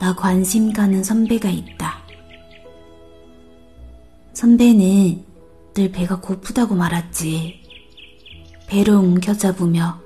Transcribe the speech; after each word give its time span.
나 0.00 0.14
관심 0.14 0.72
가는 0.72 1.04
선배가 1.04 1.50
있다. 1.50 1.98
선배는 4.32 5.26
늘 5.74 5.92
배가 5.92 6.20
고프다고 6.20 6.74
말았지. 6.74 7.60
배를 8.66 8.94
옮겨 8.94 9.34
잡으며 9.34 10.00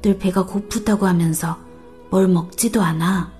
늘 0.00 0.16
배가 0.16 0.46
고프다고 0.46 1.08
하면서 1.08 1.58
뭘 2.08 2.28
먹지도 2.28 2.82
않아. 2.82 3.32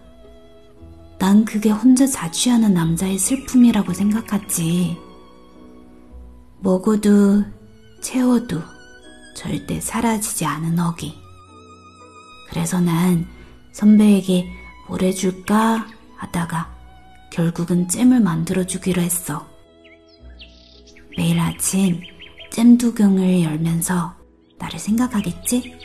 난 1.20 1.44
그게 1.44 1.70
혼자 1.70 2.04
자취하는 2.04 2.74
남자의 2.74 3.16
슬픔이라고 3.16 3.94
생각하지. 3.94 4.98
먹어도 6.58 7.44
채워도 8.00 8.60
절대 9.36 9.80
사라지지 9.80 10.46
않은 10.46 10.80
어기. 10.80 11.14
그래서 12.50 12.80
난 12.80 13.24
선배에게 13.70 14.61
뭘 14.88 15.02
해줄까 15.02 15.86
하다가 16.16 16.72
결국은 17.30 17.88
잼을 17.88 18.20
만들어주기로 18.20 19.00
했어. 19.00 19.46
매일 21.16 21.38
아침 21.40 22.00
잼 22.50 22.76
두경을 22.76 23.42
열면서 23.42 24.14
나를 24.58 24.78
생각하겠지? 24.78 25.78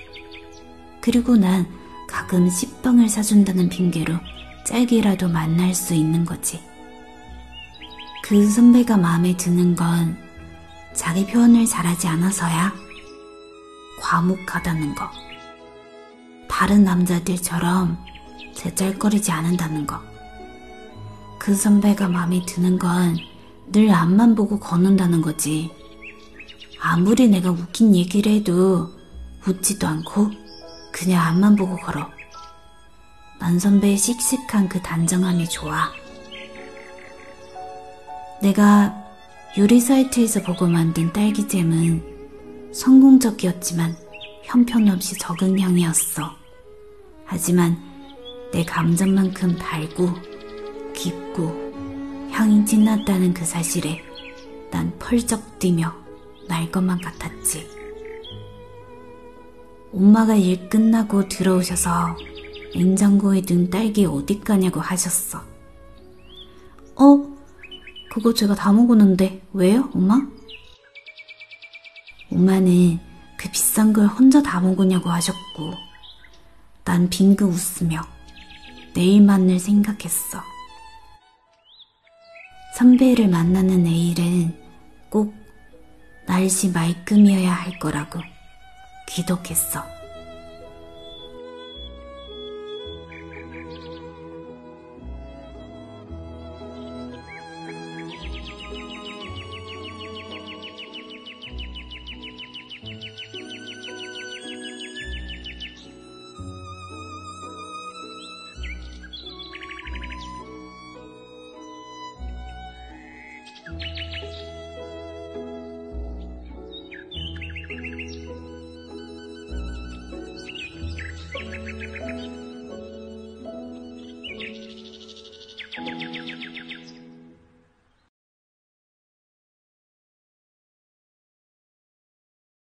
그리고 1.01 1.35
난 1.35 1.65
가끔 2.07 2.49
식빵을 2.49 3.09
사준다는 3.09 3.69
핑계로 3.69 4.13
짧게라도 4.65 5.29
만날 5.29 5.73
수 5.73 5.93
있는 5.93 6.25
거지. 6.25 6.61
그 8.23 8.49
선배가 8.49 8.97
마음에 8.97 9.37
드는 9.37 9.75
건 9.75 10.17
자기 10.93 11.25
표현을 11.25 11.65
잘하지 11.65 12.07
않아서야 12.07 12.73
과묵하다는 14.01 14.95
거. 14.95 15.09
다른 16.49 16.83
남자들처럼 16.83 17.97
제짤거리지 18.57 19.31
않는다는 19.31 19.87
거. 19.87 19.99
그 21.39 21.55
선배가 21.55 22.09
마음에 22.09 22.43
드는 22.45 22.77
건 22.77 23.37
늘 23.71 23.91
앞만 23.91 24.35
보고 24.35 24.59
걷는다는 24.59 25.21
거지. 25.21 25.69
아무리 26.79 27.27
내가 27.27 27.51
웃긴 27.51 27.95
얘기를 27.95 28.31
해도 28.31 28.89
웃지도 29.45 29.87
않고 29.87 30.31
그냥 30.91 31.25
앞만 31.25 31.55
보고 31.55 31.75
걸어. 31.75 32.09
난 33.39 33.59
선배의 33.59 33.97
씩씩한 33.97 34.69
그 34.69 34.81
단정함이 34.81 35.49
좋아. 35.49 35.91
내가 38.41 38.95
요리 39.57 39.79
사이트에서 39.79 40.41
보고 40.43 40.67
만든 40.67 41.11
딸기잼은 41.11 42.71
성공적이었지만 42.73 43.97
형편없이 44.43 45.17
적은 45.17 45.59
향이었어. 45.59 46.31
하지만 47.25 47.77
내 48.57 48.65
감정만큼 48.65 49.55
달고 49.55 50.09
깊고 50.91 52.31
향이 52.31 52.65
진났다는 52.65 53.31
그 53.31 53.45
사실에 53.45 54.01
난 54.71 54.91
펄쩍 54.97 55.59
뛰며 55.59 55.93
날 56.47 56.71
것만 56.71 56.99
같았지. 56.99 57.69
엄마가 59.93 60.33
일 60.33 60.69
끝나고 60.69 61.27
들어오셔서 61.27 62.17
냉장고에 62.73 63.41
둔 63.41 63.69
딸기 63.69 64.05
어디 64.05 64.39
가냐고 64.39 64.79
하셨어. 64.79 65.39
어? 66.95 67.37
그거 68.09 68.33
제가 68.33 68.55
다 68.55 68.73
먹었는데 68.73 69.39
왜요, 69.53 69.87
엄마? 69.93 70.19
엄마는 72.31 72.99
그 73.37 73.51
비싼 73.51 73.93
걸 73.93 74.07
혼자 74.07 74.41
다 74.41 74.59
먹으냐고 74.59 75.11
하셨고 75.11 75.75
난 76.83 77.07
빙긋 77.07 77.53
웃으며 77.53 78.16
내일만을 78.97 79.59
생각했어. 79.59 80.41
선배를 82.75 83.27
만나는 83.27 83.83
내일은 83.83 84.59
꼭 85.11 85.35
날씨 86.25 86.69
맑음이어야 86.69 87.51
할 87.51 87.77
거라고 87.77 88.19
기독했어. 89.07 89.96